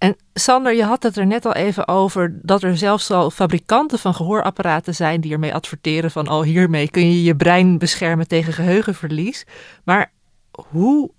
[0.00, 3.98] En Sander, je had het er net al even over dat er zelfs al fabrikanten
[3.98, 8.52] van gehoorapparaten zijn die ermee adverteren van oh hiermee kun je je brein beschermen tegen
[8.52, 9.46] geheugenverlies.
[9.84, 10.12] Maar
[10.50, 11.10] hoe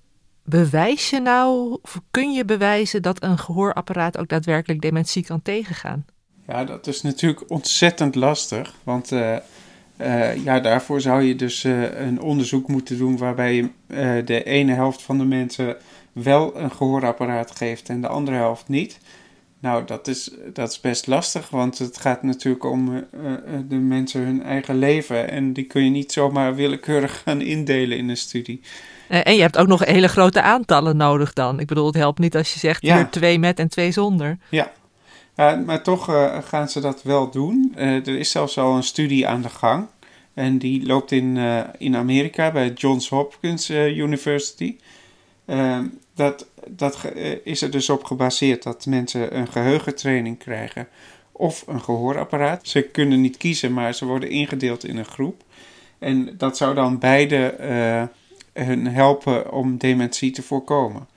[0.44, 6.06] bewijs je nou, of kun je bewijzen dat een gehoorapparaat ook daadwerkelijk dementie kan tegengaan?
[6.48, 9.36] Ja, dat is natuurlijk ontzettend lastig, want uh,
[9.98, 13.70] uh, ja, daarvoor zou je dus uh, een onderzoek moeten doen waarbij je
[14.26, 15.78] de ene helft van de mensen
[16.14, 19.00] wel een gehoorapparaat geeft en de andere helft niet.
[19.62, 23.04] Nou, dat is, dat is best lastig, want het gaat natuurlijk om uh,
[23.68, 25.30] de mensen hun eigen leven.
[25.30, 28.62] En die kun je niet zomaar willekeurig gaan indelen in een studie.
[29.08, 31.60] En je hebt ook nog hele grote aantallen nodig dan.
[31.60, 32.96] Ik bedoel, het helpt niet als je zegt ja.
[32.96, 34.38] hier twee met en twee zonder.
[34.50, 34.72] Ja,
[35.66, 37.74] maar toch uh, gaan ze dat wel doen.
[37.76, 39.88] Er is zelfs al een studie aan de gang.
[40.34, 41.38] En die loopt in,
[41.78, 44.76] in Amerika bij Johns Hopkins University.
[45.46, 47.12] Ehm, dat, dat
[47.44, 50.88] is er dus op gebaseerd dat mensen een geheugentraining krijgen
[51.32, 52.68] of een gehoorapparaat.
[52.68, 55.44] Ze kunnen niet kiezen, maar ze worden ingedeeld in een groep.
[56.00, 57.56] En dat zou dan beide
[58.54, 61.08] uh, hun helpen om dementie te voorkomen.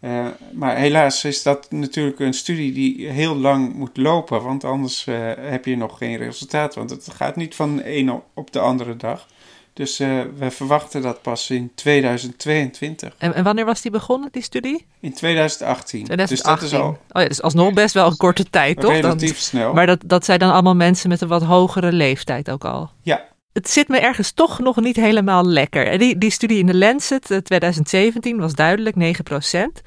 [0.00, 5.04] Uh, maar helaas is dat natuurlijk een studie die heel lang moet lopen, want anders
[5.40, 6.74] heb je nog geen resultaat.
[6.74, 9.28] Want het gaat niet van de ene op de andere dag.
[9.74, 13.14] Dus uh, we verwachten dat pas in 2022.
[13.18, 14.86] En, en, wanneer was die begonnen, die studie?
[15.00, 16.04] In 2018.
[16.04, 16.26] 2018.
[16.26, 16.88] Dus dat is al.
[16.88, 18.92] Oh ja, dus alsnog best wel een korte tijd, toch?
[18.92, 19.72] Relatief dan, snel.
[19.72, 22.90] Maar dat, dat zijn dan allemaal mensen met een wat hogere leeftijd ook al.
[23.02, 23.30] Ja.
[23.52, 25.98] Het zit me ergens toch nog niet helemaal lekker.
[25.98, 29.82] Die, die studie in de Lancet 2017 was duidelijk 9%.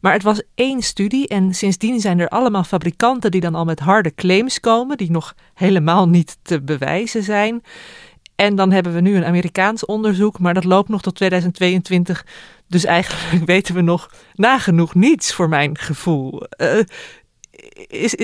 [0.00, 3.80] Maar het was één studie en sindsdien zijn er allemaal fabrikanten die dan al met
[3.80, 7.62] harde claims komen, die nog helemaal niet te bewijzen zijn.
[8.40, 12.26] En dan hebben we nu een Amerikaans onderzoek, maar dat loopt nog tot 2022.
[12.66, 16.42] Dus eigenlijk weten we nog nagenoeg niets voor mijn gevoel.
[16.56, 16.80] Uh,
[17.86, 18.14] is,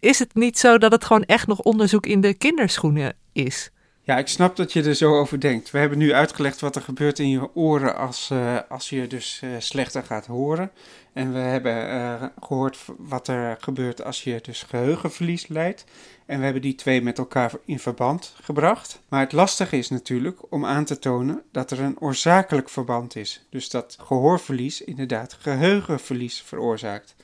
[0.00, 3.70] is het niet zo dat het gewoon echt nog onderzoek in de kinderschoenen is?
[4.06, 5.70] Ja, ik snap dat je er zo over denkt.
[5.70, 9.40] We hebben nu uitgelegd wat er gebeurt in je oren als, uh, als je dus
[9.44, 10.70] uh, slechter gaat horen.
[11.12, 15.84] En we hebben uh, gehoord wat er gebeurt als je dus geheugenverlies leidt.
[16.26, 19.00] En we hebben die twee met elkaar in verband gebracht.
[19.08, 23.46] Maar het lastige is natuurlijk om aan te tonen dat er een oorzakelijk verband is.
[23.50, 27.15] Dus dat gehoorverlies inderdaad geheugenverlies veroorzaakt.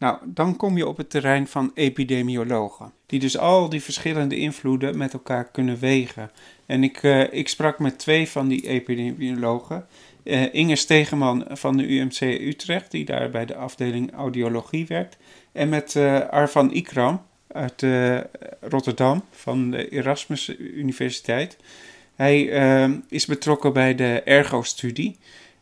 [0.00, 4.98] Nou, dan kom je op het terrein van epidemiologen, die dus al die verschillende invloeden
[4.98, 6.30] met elkaar kunnen wegen.
[6.66, 9.86] En ik, uh, ik sprak met twee van die epidemiologen.
[10.24, 15.16] Uh, Inge Stegeman van de UMC Utrecht, die daar bij de afdeling audiologie werkt.
[15.52, 17.84] En met uh, Arvan Ikram uit
[18.60, 21.56] Rotterdam van de Erasmus Universiteit.
[22.14, 22.42] Hij
[23.08, 25.18] is betrokken bij de Ergo-studie.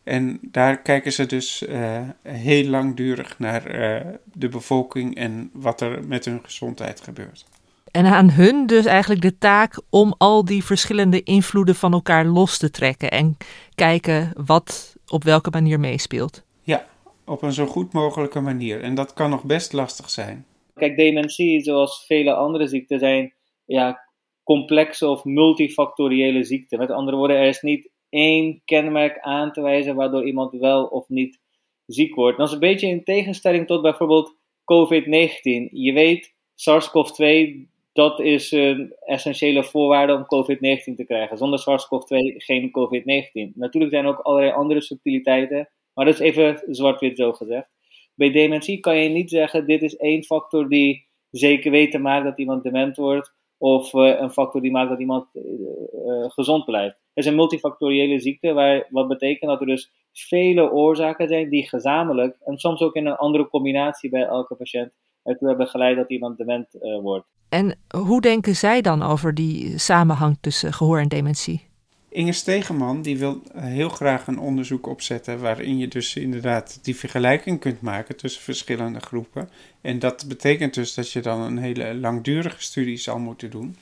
[0.09, 6.07] En daar kijken ze dus uh, heel langdurig naar uh, de bevolking en wat er
[6.07, 7.45] met hun gezondheid gebeurt.
[7.91, 12.57] En aan hun dus eigenlijk de taak om al die verschillende invloeden van elkaar los
[12.57, 13.37] te trekken en
[13.75, 16.43] kijken wat op welke manier meespeelt.
[16.63, 16.85] Ja,
[17.25, 18.81] op een zo goed mogelijke manier.
[18.81, 20.45] En dat kan nog best lastig zijn.
[20.73, 23.33] Kijk, dementie, zoals vele andere ziekten, zijn
[23.65, 23.99] ja,
[24.43, 26.79] complexe of multifactoriële ziekten.
[26.79, 31.09] Met andere woorden, er is niet één kenmerk aan te wijzen waardoor iemand wel of
[31.09, 31.39] niet
[31.85, 32.37] ziek wordt.
[32.37, 35.69] Dat is een beetje in tegenstelling tot bijvoorbeeld COVID-19.
[35.71, 41.37] Je weet, SARS-CoV-2, dat is een essentiële voorwaarde om COVID-19 te krijgen.
[41.37, 43.53] Zonder SARS-CoV-2 geen COVID-19.
[43.53, 47.69] Natuurlijk zijn er ook allerlei andere subtiliteiten, maar dat is even zwart-wit zo gezegd.
[48.15, 52.39] Bij dementie kan je niet zeggen, dit is één factor die zeker weten maakt dat
[52.39, 56.95] iemand dement wordt, of uh, een factor die maakt dat iemand uh, uh, gezond blijft.
[56.95, 61.69] Het is een multifactoriële ziekte, waar, wat betekent dat er dus vele oorzaken zijn die
[61.69, 66.09] gezamenlijk, en soms ook in een andere combinatie bij elke patiënt, ertoe hebben geleid dat
[66.09, 66.67] iemand dement
[67.01, 67.27] wordt.
[67.49, 71.68] En hoe denken zij dan over die samenhang tussen gehoor en dementie?
[72.09, 77.59] Inge Stegeman die wil heel graag een onderzoek opzetten waarin je dus inderdaad die vergelijking
[77.59, 79.49] kunt maken tussen verschillende groepen.
[79.81, 83.77] En dat betekent dus dat je dan een hele langdurige studie zal moeten doen.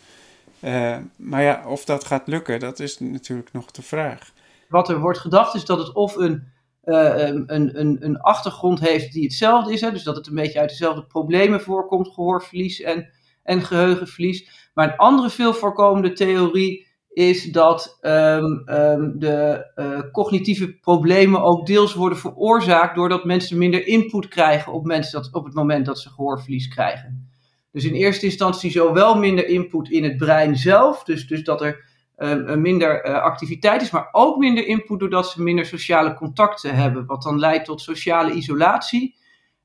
[0.63, 4.31] Uh, maar ja, of dat gaat lukken, dat is natuurlijk nog de vraag.
[4.69, 6.51] Wat er wordt gedacht is dat het of een,
[6.83, 9.81] uh, een, een, een achtergrond heeft die hetzelfde is.
[9.81, 9.91] Hè?
[9.91, 13.09] Dus dat het een beetje uit dezelfde problemen voorkomt, gehoorverlies en,
[13.43, 14.69] en geheugenverlies.
[14.73, 16.86] Maar een andere veel voorkomende theorie
[17.17, 23.87] is dat um, um, de uh, cognitieve problemen ook deels worden veroorzaakt doordat mensen minder
[23.87, 27.29] input krijgen op, mensen dat, op het moment dat ze gehoorverlies krijgen.
[27.71, 31.85] Dus in eerste instantie zowel minder input in het brein zelf, dus, dus dat er
[32.17, 37.05] um, minder uh, activiteit is, maar ook minder input doordat ze minder sociale contacten hebben,
[37.05, 39.15] wat dan leidt tot sociale isolatie.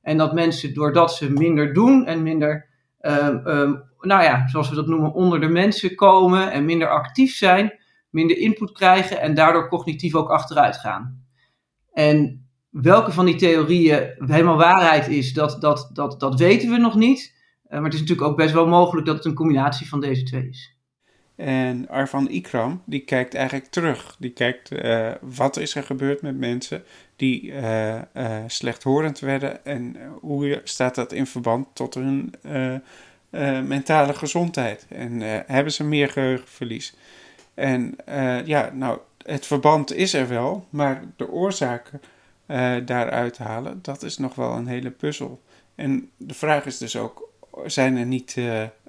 [0.01, 2.71] En dat mensen doordat ze minder doen en minder
[4.03, 7.73] nou ja, zoals we dat noemen, onder de mensen komen en minder actief zijn,
[8.09, 11.25] minder input krijgen en daardoor cognitief ook achteruit gaan.
[11.93, 16.95] En welke van die theorieën helemaal waarheid is, dat, dat, dat, dat weten we nog
[16.95, 17.33] niet.
[17.65, 20.23] Uh, maar het is natuurlijk ook best wel mogelijk dat het een combinatie van deze
[20.23, 20.77] twee is.
[21.35, 24.15] En Arvan Ikram, die kijkt eigenlijk terug.
[24.19, 26.83] Die kijkt uh, wat is er gebeurd met mensen
[27.15, 28.01] die uh,
[28.47, 32.33] slechthorend werden en hoe staat dat in verband tot hun
[33.33, 34.85] uh, mentale gezondheid.
[34.89, 36.95] En uh, hebben ze meer geheugenverlies.
[37.53, 42.01] En uh, ja, nou, het verband is er wel, maar de oorzaken
[42.85, 45.41] daaruit halen, dat is nog wel een hele puzzel.
[45.75, 47.29] En de vraag is dus ook,
[47.65, 48.37] zijn er niet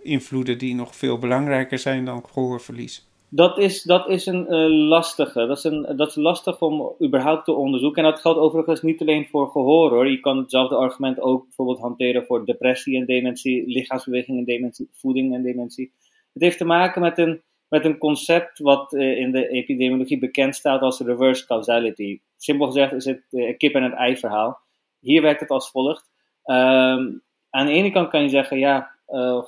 [0.03, 3.09] invloeden die nog veel belangrijker zijn dan gehoorverlies?
[3.35, 5.47] Dat is, dat is een uh, lastige.
[5.47, 8.05] Dat is, een, dat is lastig om überhaupt te onderzoeken.
[8.05, 10.11] En dat geldt overigens niet alleen voor gehoor hoor.
[10.11, 15.35] Je kan hetzelfde argument ook bijvoorbeeld hanteren voor depressie en dementie, lichaamsbeweging en dementie, voeding
[15.35, 15.93] en dementie.
[16.33, 20.55] Het heeft te maken met een, met een concept wat uh, in de epidemiologie bekend
[20.55, 22.21] staat als reverse causality.
[22.37, 24.59] Simpel gezegd is het uh, kip en het ei verhaal.
[25.01, 26.11] Hier werkt het als volgt.
[26.45, 28.91] Um, aan de ene kant kan je zeggen, ja,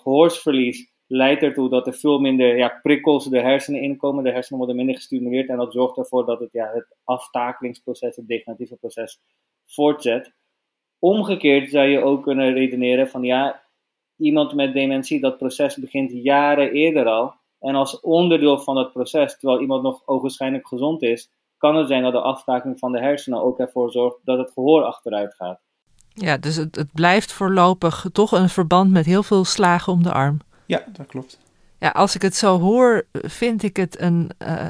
[0.03, 4.25] gehoorsverlies leidt ertoe dat er veel minder ja, prikkels de hersenen inkomen.
[4.25, 8.29] De hersenen worden minder gestimuleerd en dat zorgt ervoor dat het, ja, het aftakelingsproces, het
[8.29, 9.21] degeneratieve proces,
[9.66, 10.33] voortzet.
[10.99, 13.62] Omgekeerd zou je ook kunnen redeneren van ja,
[14.16, 17.35] iemand met dementie, dat proces begint jaren eerder al.
[17.61, 22.03] En als onderdeel van dat proces, terwijl iemand nog ogenschijnlijk gezond is, kan het zijn
[22.03, 25.61] dat de aftakeling van de hersenen ook ervoor zorgt dat het gehoor achteruit gaat.
[26.09, 30.12] Ja, dus het, het blijft voorlopig toch een verband met heel veel slagen om de
[30.12, 30.38] arm.
[30.67, 31.39] Ja, dat klopt.
[31.79, 34.69] Ja, als ik het zo hoor, vind ik het een uh,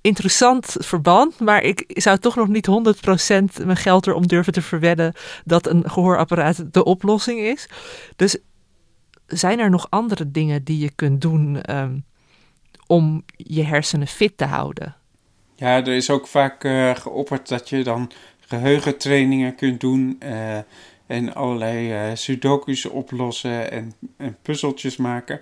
[0.00, 1.40] interessant verband.
[1.40, 2.68] Maar ik zou toch nog niet
[3.60, 7.68] 100% mijn geld erom durven te verwedden dat een gehoorapparaat de oplossing is.
[8.16, 8.38] Dus
[9.26, 12.04] zijn er nog andere dingen die je kunt doen um,
[12.86, 14.96] om je hersenen fit te houden?
[15.56, 20.20] Ja, er is ook vaak uh, geopperd dat je dan geheugentrainingen kunt doen.
[20.24, 20.58] Uh,
[21.10, 25.40] en allerlei uh, sudoku's oplossen en, en, puzzeltjes maken.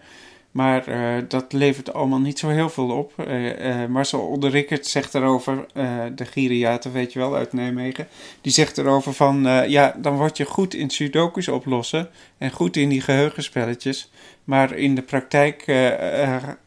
[0.51, 3.13] Maar uh, dat levert allemaal niet zo heel veel op.
[3.29, 5.67] Uh, Marcel Olderikert zegt erover,
[6.15, 8.09] de geriater weet je wel uit Nijmegen,
[8.41, 12.89] die zegt erover van, ja, dan word je goed in sudoku's oplossen en goed in
[12.89, 14.11] die geheugenspelletjes.
[14.45, 15.65] Maar in de praktijk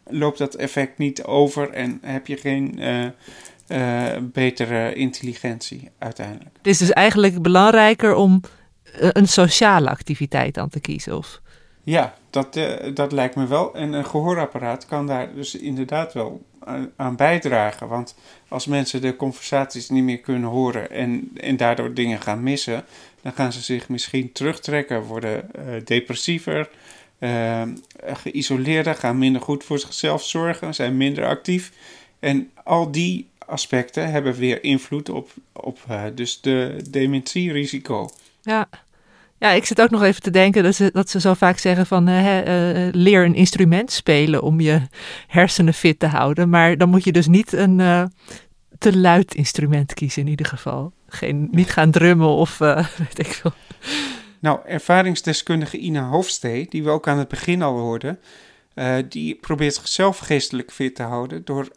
[0.05, 2.79] loopt dat effect niet over en heb je geen
[4.21, 6.49] betere intelligentie uiteindelijk.
[6.57, 8.41] Het is dus eigenlijk belangrijker om
[8.91, 11.17] een sociale activiteit aan te kiezen?
[11.17, 11.41] Of?
[11.83, 13.75] Ja, dat, uh, dat lijkt me wel.
[13.75, 16.41] En een gehoorapparaat kan daar dus inderdaad wel
[16.95, 17.87] aan bijdragen.
[17.87, 18.15] Want
[18.47, 22.85] als mensen de conversaties niet meer kunnen horen en, en daardoor dingen gaan missen,
[23.21, 26.69] dan gaan ze zich misschien terugtrekken, worden uh, depressiever,
[28.03, 31.71] geïsoleerder, gaan minder goed voor zichzelf zorgen, zijn minder actief.
[32.19, 35.79] En al die aspecten hebben weer invloed op, op
[36.15, 38.09] dus de dementierisico.
[38.41, 38.69] Ja.
[39.37, 41.85] Ja, ik zit ook nog even te denken dat ze, dat ze zo vaak zeggen
[41.85, 42.37] van uh,
[42.91, 44.81] leer een instrument spelen om je
[45.27, 46.49] hersenen fit te houden.
[46.49, 48.03] Maar dan moet je dus niet een uh,
[48.77, 50.93] te luid instrument kiezen in ieder geval.
[51.07, 52.57] Geen, niet gaan drummen of
[53.07, 53.51] weet ik veel.
[54.39, 58.19] Nou, ervaringsdeskundige Ina Hofstee, die we ook aan het begin al hoorden,
[59.09, 61.67] die probeert zichzelf geestelijk fit te houden door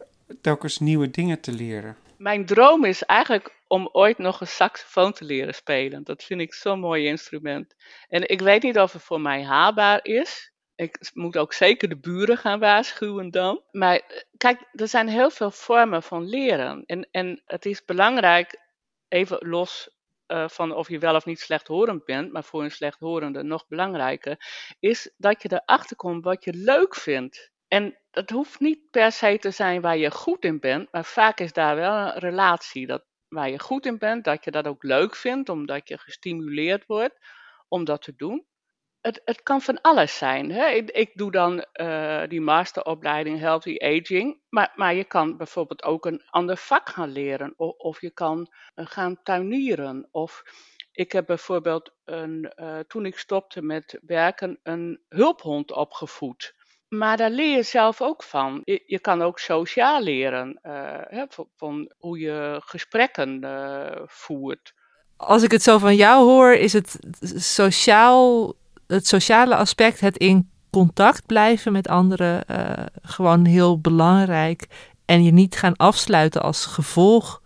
[0.41, 1.95] telkens nieuwe dingen te leren.
[2.17, 6.03] Mijn droom is eigenlijk om ooit nog een saxofoon te leren spelen.
[6.03, 7.75] Dat vind ik zo'n mooi instrument.
[8.07, 10.53] En ik weet niet of het voor mij haalbaar is.
[10.75, 13.63] Ik moet ook zeker de buren gaan waarschuwen dan.
[13.71, 16.83] Maar eh, kijk, er zijn heel veel vormen van leren.
[16.85, 18.59] En, en het is belangrijk,
[19.07, 19.89] even los
[20.27, 24.37] uh, van of je wel of niet slechthorend bent, maar voor een slechthorende nog belangrijker,
[24.79, 27.51] is dat je erachter komt wat je leuk vindt.
[27.67, 31.39] En het hoeft niet per se te zijn waar je goed in bent, maar vaak
[31.39, 33.03] is daar wel een relatie dat
[33.35, 37.19] waar je goed in bent, dat je dat ook leuk vindt, omdat je gestimuleerd wordt
[37.67, 38.45] om dat te doen.
[39.01, 40.51] Het, het kan van alles zijn.
[40.51, 40.67] Hè?
[40.67, 46.05] Ik, ik doe dan uh, die masteropleiding Healthy Aging, maar, maar je kan bijvoorbeeld ook
[46.05, 50.07] een ander vak gaan leren, of, je kan uh, gaan tuinieren.
[50.11, 50.43] Of
[50.91, 56.54] ik heb bijvoorbeeld een, uh, toen ik stopte met werken een hulphond opgevoed.
[56.87, 58.61] Maar daar leer je zelf ook van.
[58.63, 60.71] Je, je kan ook sociaal leren, uh,
[61.07, 64.73] hè, van, van, hoe je gesprekken uh, voert.
[65.17, 66.99] Als ik het zo van jou hoor, is het
[67.35, 68.53] sociaal,
[68.87, 74.67] het sociale aspect, het in contact blijven met anderen, uh, gewoon heel belangrijk.
[75.05, 77.41] En je niet gaan afsluiten als gevolg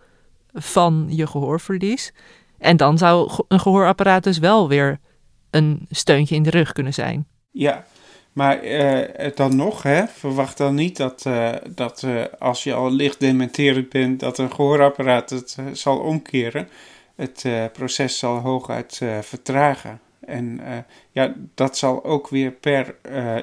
[0.52, 2.12] van je gehoorverlies.
[2.58, 5.00] En dan zou een gehoorapparaat dus wel weer
[5.50, 7.26] een steuntje in de rug kunnen zijn.
[7.50, 7.84] Ja,
[8.32, 12.90] maar uh, dan nog, hè, verwacht dan niet dat, uh, dat uh, als je al
[12.90, 16.68] licht dementerend bent, dat een gehoorapparaat het zal omkeren.
[17.16, 20.00] Het proces zal hooguit vertragen.
[20.20, 20.60] En
[21.10, 22.94] ja, dat zal ook weer per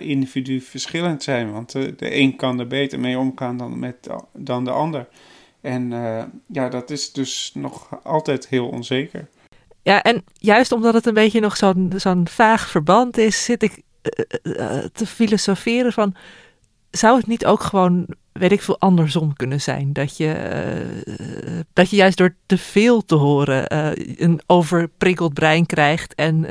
[0.02, 4.72] individu verschillend zijn, want de een kan er beter mee omgaan dan, met, dan de
[4.72, 5.08] ander.
[5.62, 5.90] En
[6.48, 9.28] ja, dat is dus nog altijd heel onzeker.
[9.82, 11.58] Ja, en juist omdat het een beetje nog
[11.96, 13.82] zo'n vaag verband is, zit ik
[14.94, 16.16] te filosoferen van,
[16.92, 19.94] zou het niet ook gewoon, weet ik veel, andersom kunnen zijn?
[19.94, 20.36] Dat je,
[21.20, 23.76] uh, dat je juist door te veel te horen
[24.24, 26.42] een overprikkeld brein krijgt en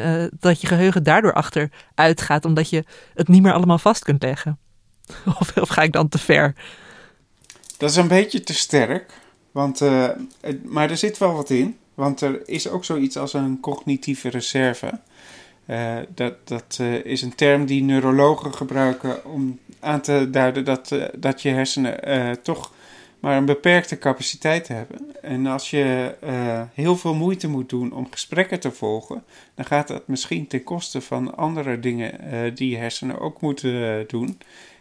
[0.40, 4.58] dat je geheugen daardoor achteruit gaat, omdat je het niet meer allemaal vast kunt leggen.
[5.40, 6.54] Of, of ga ik dan te ver?
[7.76, 9.12] Dat is een beetje te sterk,
[9.50, 9.80] want,
[10.64, 11.76] maar er zit wel wat in.
[11.96, 15.00] Want er is ook zoiets als een cognitieve reserve.
[15.66, 20.90] Uh, dat dat uh, is een term die neurologen gebruiken om aan te duiden dat,
[20.90, 22.72] uh, dat je hersenen toch
[23.20, 25.22] maar een beperkte capaciteit hebben.
[25.22, 26.14] En als je
[26.74, 29.24] heel veel moeite moet doen om gesprekken te volgen,
[29.54, 34.38] dan gaat dat misschien ten koste van andere dingen die je hersenen ook moeten doen.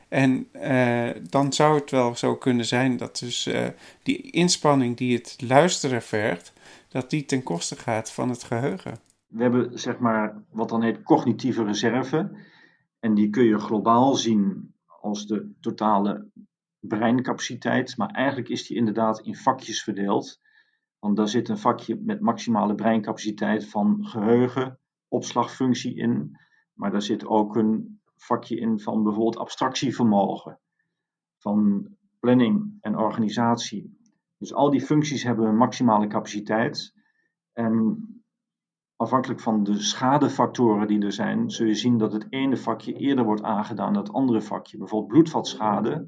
[0.10, 0.48] En
[1.30, 3.50] dan zou het wel zo kunnen zijn dat dus
[4.04, 6.54] die inspanning die het luisteren vergt,
[6.90, 9.00] dat die ten koste gaat van het geheugen.
[9.36, 12.38] We hebben zeg maar wat dan heet cognitieve reserve.
[13.00, 16.30] En die kun je globaal zien als de totale
[16.80, 17.98] breincapaciteit.
[17.98, 20.40] Maar eigenlijk is die inderdaad in vakjes verdeeld.
[21.00, 26.40] Want daar zit een vakje met maximale breincapaciteit van geheugen, opslagfunctie in.
[26.74, 30.60] Maar daar zit ook een vakje in van bijvoorbeeld abstractievermogen,
[31.38, 31.88] van
[32.20, 33.98] planning en organisatie.
[34.38, 36.94] Dus al die functies hebben een maximale capaciteit.
[37.54, 38.15] En
[38.96, 43.26] afhankelijk van de schadefactoren die er zijn, zul je zien dat het ene vakje eerder
[43.26, 44.78] wordt aangedaan dan het andere vakje.
[44.78, 46.08] Bijvoorbeeld bloedvatschade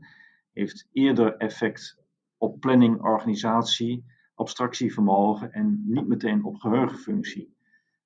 [0.54, 1.98] heeft eerder effect
[2.38, 7.56] op planning, organisatie, abstractievermogen en niet meteen op geheugenfunctie.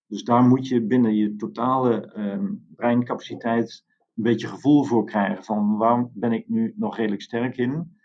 [0.08, 5.78] Dus daar moet je binnen je totale um, breincapaciteit een beetje gevoel voor krijgen van
[5.78, 7.98] waar ben ik nu nog redelijk sterk in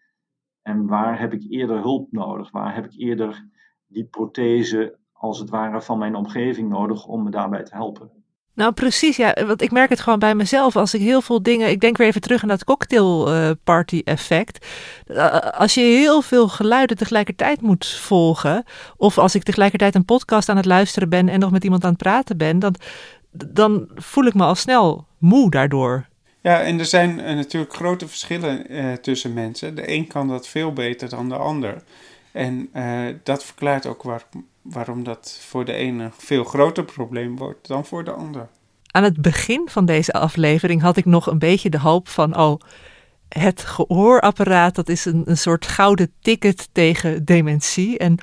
[0.63, 3.49] en waar heb ik eerder hulp nodig, waar heb ik eerder
[3.87, 8.11] die prothese als het ware van mijn omgeving nodig om me daarbij te helpen.
[8.57, 9.35] Nou, precies, ja.
[9.47, 10.77] Want ik merk het gewoon bij mezelf.
[10.77, 11.71] Als ik heel veel dingen.
[11.71, 14.67] Ik denk weer even terug aan dat cocktailparty-effect.
[15.07, 18.65] Uh, als je heel veel geluiden tegelijkertijd moet volgen.
[18.97, 21.29] Of als ik tegelijkertijd een podcast aan het luisteren ben.
[21.29, 22.59] en nog met iemand aan het praten ben.
[22.59, 22.75] dan,
[23.31, 26.07] dan voel ik me al snel moe daardoor.
[26.41, 29.75] Ja, en er zijn uh, natuurlijk grote verschillen uh, tussen mensen.
[29.75, 31.83] De een kan dat veel beter dan de ander.
[32.33, 32.71] En
[33.23, 34.23] dat verklaart ook waar,
[34.71, 38.49] waarom dat voor de ene veel groter probleem wordt dan voor de ander.
[38.91, 42.61] Aan het begin van deze aflevering had ik nog een beetje de hoop van, oh,
[43.29, 47.99] het gehoorapparaat, dat is een, een soort gouden ticket tegen dementie.
[47.99, 48.19] En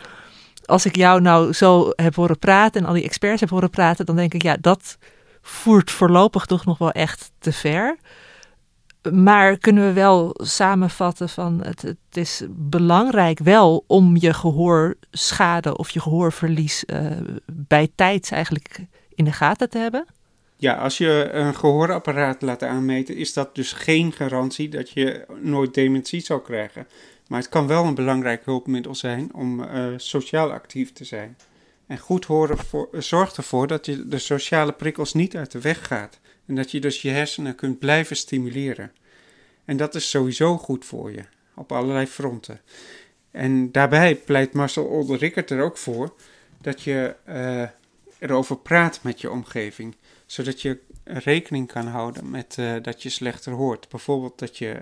[0.65, 4.05] als ik jou nou zo heb horen praten en al die experts heb horen praten,
[4.05, 4.97] dan denk ik, ja, dat
[5.41, 7.97] voert voorlopig toch nog wel echt te ver.
[9.11, 15.89] Maar kunnen we wel samenvatten van het, het is belangrijk wel om je gehoorschade of
[15.89, 17.11] je gehoorverlies uh,
[17.53, 18.79] bij tijds eigenlijk
[19.15, 20.05] in de gaten te hebben?
[20.57, 25.73] Ja, als je een gehoorapparaat laat aanmeten, is dat dus geen garantie dat je nooit
[25.73, 26.87] dementie zal krijgen.
[27.27, 31.37] Maar het kan wel een belangrijk hulpmiddel zijn om uh, sociaal actief te zijn.
[31.87, 35.87] En goed horen voor, zorgt ervoor dat je de sociale prikkels niet uit de weg
[35.87, 36.19] gaat.
[36.45, 38.91] En dat je dus je hersenen kunt blijven stimuleren.
[39.65, 41.23] En dat is sowieso goed voor je,
[41.55, 42.61] op allerlei fronten.
[43.31, 46.13] En daarbij pleit Marcel Older-Rickert er ook voor
[46.61, 47.67] dat je uh,
[48.19, 49.95] erover praat met je omgeving.
[50.25, 53.89] Zodat je rekening kan houden met uh, dat je slechter hoort.
[53.89, 54.77] Bijvoorbeeld dat je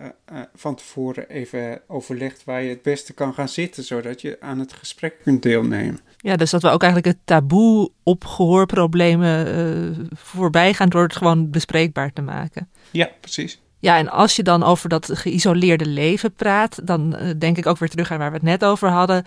[0.00, 4.58] uh, van tevoren even overlegt waar je het beste kan gaan zitten, zodat je aan
[4.58, 6.00] het gesprek kunt deelnemen.
[6.16, 11.50] Ja, dus dat we ook eigenlijk het taboe op gehoorproblemen voorbij gaan door het gewoon
[11.50, 12.68] bespreekbaar te maken.
[12.90, 13.60] Ja, precies.
[13.78, 17.88] Ja, en als je dan over dat geïsoleerde leven praat, dan denk ik ook weer
[17.88, 19.24] terug aan waar we het net over hadden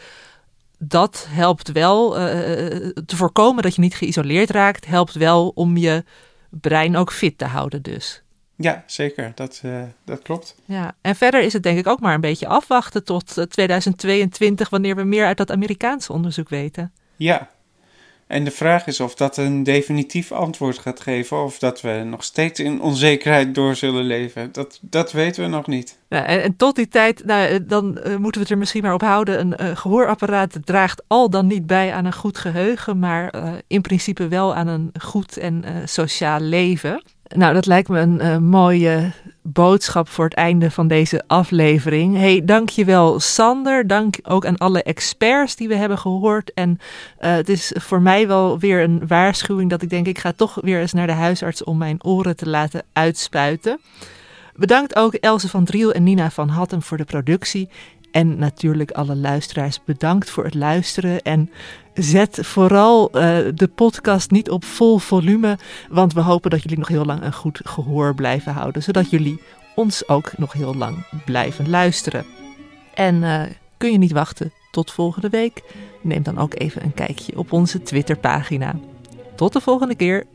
[0.79, 2.25] dat helpt wel uh,
[3.05, 6.03] te voorkomen dat je niet geïsoleerd raakt, helpt wel om je
[6.49, 8.23] brein ook fit te houden dus.
[8.55, 9.31] Ja, zeker.
[9.35, 10.55] Dat, uh, dat klopt.
[10.65, 14.95] Ja, en verder is het denk ik ook maar een beetje afwachten tot 2022, wanneer
[14.95, 16.93] we meer uit dat Amerikaanse onderzoek weten.
[17.15, 17.49] Ja,
[18.29, 22.23] en de vraag is of dat een definitief antwoord gaat geven of dat we nog
[22.23, 24.51] steeds in onzekerheid door zullen leven.
[24.51, 25.97] Dat, dat weten we nog niet.
[26.07, 29.01] En, tot die tijd, nou, eh, dan uh, moeten we het er misschien maar op
[29.01, 29.39] houden.
[29.39, 33.33] Een uh, gehoorapparaat draagt al dan niet bij aan een goed geheugen, maar
[33.67, 37.03] in principe wel aan een goed en sociaal leven.
[37.23, 39.11] Nou, dat lijkt me een mooie
[39.53, 42.17] boodschap voor het einde van deze aflevering.
[42.17, 43.87] Hey, dankjewel Sander.
[43.87, 46.53] Dank ook aan alle experts die we hebben gehoord.
[46.53, 46.69] En
[47.21, 50.57] uh, het is voor mij wel weer een waarschuwing dat ik denk, ik ga toch
[50.61, 53.79] weer eens naar de huisarts om mijn oren te laten uitspuiten.
[54.55, 57.69] Bedankt ook Else van Driel en Nina van Hattem voor de productie.
[58.11, 61.21] En natuurlijk alle luisteraars bedankt voor het luisteren.
[61.21, 61.49] En
[61.93, 65.57] zet vooral uh, de podcast niet op vol volume.
[65.89, 68.83] Want we hopen dat jullie nog heel lang een goed gehoor blijven houden.
[68.83, 69.41] Zodat jullie
[69.75, 72.25] ons ook nog heel lang blijven luisteren.
[72.93, 73.41] En uh,
[73.77, 75.63] kun je niet wachten tot volgende week?
[76.01, 78.75] Neem dan ook even een kijkje op onze Twitterpagina.
[79.35, 80.25] Tot de volgende keer.